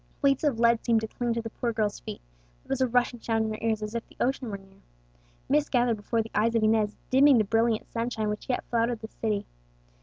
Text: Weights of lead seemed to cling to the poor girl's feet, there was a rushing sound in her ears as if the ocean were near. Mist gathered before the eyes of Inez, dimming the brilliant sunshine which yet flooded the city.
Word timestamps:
Weights 0.23 0.43
of 0.43 0.59
lead 0.59 0.83
seemed 0.83 0.99
to 1.01 1.07
cling 1.07 1.31
to 1.35 1.43
the 1.43 1.51
poor 1.51 1.71
girl's 1.71 1.99
feet, 1.99 2.21
there 2.63 2.69
was 2.69 2.81
a 2.81 2.87
rushing 2.87 3.19
sound 3.21 3.45
in 3.45 3.51
her 3.51 3.59
ears 3.61 3.83
as 3.83 3.93
if 3.93 4.03
the 4.07 4.17
ocean 4.19 4.49
were 4.49 4.57
near. 4.57 4.81
Mist 5.47 5.69
gathered 5.71 5.97
before 5.97 6.23
the 6.23 6.31
eyes 6.33 6.55
of 6.55 6.63
Inez, 6.63 6.97
dimming 7.11 7.37
the 7.37 7.43
brilliant 7.43 7.85
sunshine 7.91 8.29
which 8.29 8.49
yet 8.49 8.63
flooded 8.71 9.01
the 9.01 9.07
city. 9.09 9.45